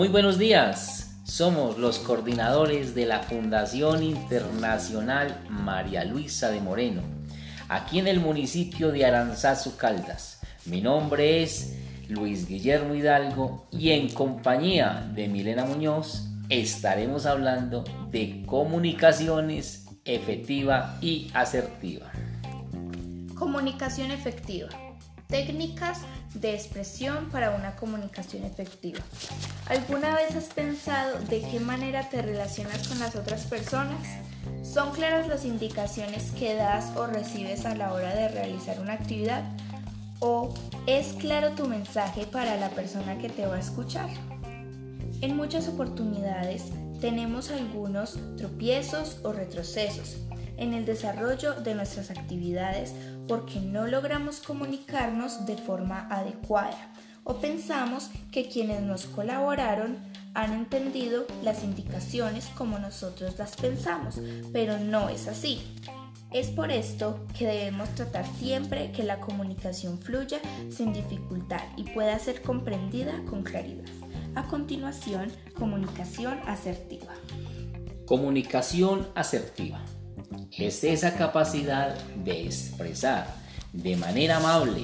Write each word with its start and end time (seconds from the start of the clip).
Muy 0.00 0.08
buenos 0.08 0.38
días. 0.38 1.20
Somos 1.24 1.76
los 1.76 1.98
coordinadores 1.98 2.94
de 2.94 3.04
la 3.04 3.18
Fundación 3.20 4.02
Internacional 4.02 5.38
María 5.50 6.06
Luisa 6.06 6.50
de 6.50 6.58
Moreno, 6.58 7.02
aquí 7.68 7.98
en 7.98 8.08
el 8.08 8.18
municipio 8.18 8.92
de 8.92 9.04
Aranzazu 9.04 9.76
Caldas. 9.76 10.40
Mi 10.64 10.80
nombre 10.80 11.42
es 11.42 11.76
Luis 12.08 12.48
Guillermo 12.48 12.94
Hidalgo 12.94 13.68
y 13.70 13.90
en 13.90 14.08
compañía 14.08 15.06
de 15.14 15.28
Milena 15.28 15.66
Muñoz 15.66 16.30
estaremos 16.48 17.26
hablando 17.26 17.84
de 18.10 18.42
comunicaciones 18.46 19.86
efectiva 20.06 20.96
y 21.02 21.30
asertiva. 21.34 22.10
Comunicación 23.34 24.12
efectiva. 24.12 24.70
Técnicas 25.30 26.00
de 26.34 26.54
expresión 26.54 27.30
para 27.30 27.54
una 27.54 27.76
comunicación 27.76 28.44
efectiva. 28.44 28.98
¿Alguna 29.66 30.14
vez 30.16 30.34
has 30.34 30.52
pensado 30.52 31.20
de 31.20 31.40
qué 31.42 31.60
manera 31.60 32.08
te 32.08 32.20
relacionas 32.20 32.88
con 32.88 32.98
las 32.98 33.14
otras 33.14 33.44
personas? 33.44 34.00
¿Son 34.62 34.90
claras 34.90 35.28
las 35.28 35.44
indicaciones 35.44 36.32
que 36.32 36.54
das 36.54 36.96
o 36.96 37.06
recibes 37.06 37.64
a 37.64 37.76
la 37.76 37.92
hora 37.92 38.14
de 38.14 38.28
realizar 38.28 38.80
una 38.80 38.94
actividad? 38.94 39.44
¿O 40.18 40.52
es 40.86 41.14
claro 41.14 41.52
tu 41.52 41.66
mensaje 41.66 42.26
para 42.26 42.56
la 42.56 42.70
persona 42.70 43.16
que 43.18 43.28
te 43.28 43.46
va 43.46 43.56
a 43.56 43.60
escuchar? 43.60 44.10
En 45.20 45.36
muchas 45.36 45.68
oportunidades 45.68 46.64
tenemos 47.00 47.50
algunos 47.50 48.18
tropiezos 48.36 49.18
o 49.22 49.32
retrocesos 49.32 50.16
en 50.56 50.74
el 50.74 50.84
desarrollo 50.84 51.54
de 51.54 51.74
nuestras 51.74 52.10
actividades 52.10 52.94
porque 53.30 53.60
no 53.60 53.86
logramos 53.86 54.40
comunicarnos 54.40 55.46
de 55.46 55.56
forma 55.56 56.08
adecuada 56.10 56.92
o 57.22 57.36
pensamos 57.36 58.10
que 58.32 58.48
quienes 58.48 58.82
nos 58.82 59.04
colaboraron 59.06 59.98
han 60.34 60.52
entendido 60.52 61.26
las 61.44 61.62
indicaciones 61.62 62.46
como 62.58 62.80
nosotros 62.80 63.38
las 63.38 63.54
pensamos, 63.54 64.20
pero 64.52 64.80
no 64.80 65.08
es 65.08 65.28
así. 65.28 65.62
Es 66.32 66.48
por 66.48 66.72
esto 66.72 67.24
que 67.38 67.46
debemos 67.46 67.88
tratar 67.94 68.26
siempre 68.40 68.90
que 68.90 69.04
la 69.04 69.20
comunicación 69.20 70.00
fluya 70.00 70.40
sin 70.68 70.92
dificultad 70.92 71.62
y 71.76 71.84
pueda 71.84 72.18
ser 72.18 72.42
comprendida 72.42 73.22
con 73.30 73.44
claridad. 73.44 73.86
A 74.34 74.48
continuación, 74.48 75.30
comunicación 75.56 76.40
asertiva. 76.48 77.14
Comunicación 78.06 79.06
asertiva 79.14 79.80
es 80.56 80.84
esa 80.84 81.14
capacidad 81.14 81.96
de 82.24 82.44
expresar 82.46 83.26
de 83.72 83.96
manera 83.96 84.36
amable, 84.36 84.82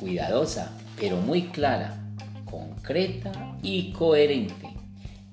cuidadosa, 0.00 0.72
pero 0.98 1.16
muy 1.16 1.48
clara, 1.48 1.98
concreta 2.44 3.32
y 3.62 3.92
coherente. 3.92 4.68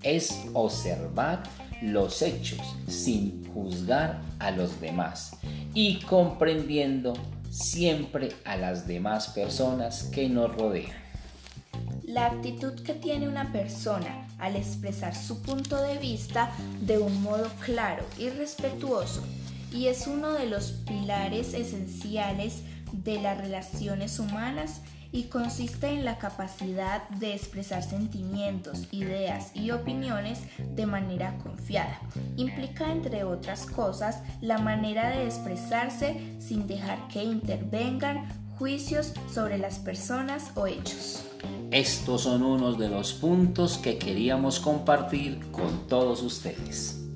Es 0.02 0.46
observar 0.54 1.44
los 1.82 2.22
hechos 2.22 2.62
sin 2.88 3.46
juzgar 3.54 4.22
a 4.40 4.52
los 4.52 4.80
demás 4.80 5.38
y 5.74 6.00
comprendiendo 6.02 7.14
siempre 7.50 8.30
a 8.46 8.56
las 8.56 8.88
demás 8.88 9.30
personas 9.30 10.04
que 10.04 10.30
nos 10.30 10.56
rodean. 10.56 10.98
La 12.04 12.28
actitud 12.28 12.74
que 12.82 12.94
tiene 12.94 13.28
una 13.28 13.52
persona 13.52 14.28
al 14.40 14.56
expresar 14.56 15.16
su 15.16 15.42
punto 15.42 15.82
de 15.82 15.98
vista 15.98 16.52
de 16.82 16.98
un 16.98 17.22
modo 17.22 17.48
claro 17.64 18.04
y 18.18 18.30
respetuoso 18.30 19.22
y 19.74 19.88
es 19.88 20.08
uno 20.08 20.34
de 20.34 20.48
los 20.48 20.72
pilares 20.72 21.54
esenciales 21.54 22.64
de 22.92 23.22
las 23.22 23.38
relaciones 23.38 24.20
humanas 24.20 24.82
y 25.12 25.24
consiste 25.24 25.88
en 25.88 26.06
la 26.06 26.18
capacidad 26.18 27.10
de 27.10 27.34
expresar 27.34 27.84
sentimientos, 27.84 28.88
ideas 28.92 29.52
y 29.56 29.72
opiniones 29.72 30.40
de 30.76 30.86
manera 30.86 31.38
confiada. 31.38 32.00
Implica, 32.38 32.92
entre 32.92 33.24
otras 33.24 33.66
cosas, 33.66 34.22
la 34.42 34.60
manera 34.60 35.10
de 35.10 35.26
expresarse 35.26 36.36
sin 36.40 36.68
dejar 36.68 37.08
que 37.08 37.24
intervengan 37.24 38.28
juicios 38.58 39.14
sobre 39.34 39.58
las 39.58 39.80
personas 39.80 40.52
o 40.56 40.68
hechos. 40.68 41.24
Estos 41.72 42.22
son 42.22 42.44
unos 42.44 42.78
de 42.78 42.90
los 42.90 43.14
puntos 43.14 43.78
que 43.78 43.98
queríamos 43.98 44.60
compartir 44.60 45.40
con 45.52 45.88
todos 45.88 46.22
ustedes. 46.22 47.09